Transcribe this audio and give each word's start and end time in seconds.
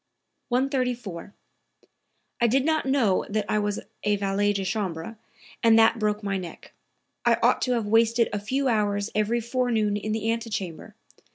134. 0.49 1.35
"I 2.41 2.47
did 2.47 2.65
not 2.65 2.87
know 2.87 3.23
that 3.29 3.45
I 3.47 3.59
was 3.59 3.79
a 4.03 4.15
valet 4.15 4.51
de 4.51 4.65
chambre, 4.65 5.15
and 5.61 5.77
that 5.77 5.99
broke 5.99 6.23
my 6.23 6.39
neck. 6.39 6.73
I 7.23 7.37
ought 7.43 7.61
to 7.61 7.73
have 7.73 7.85
wasted 7.85 8.27
a 8.33 8.39
few 8.39 8.67
hours 8.67 9.11
every 9.13 9.41
forenoon 9.41 9.95
in 9.95 10.11
the 10.11 10.31
antechamber. 10.33 10.95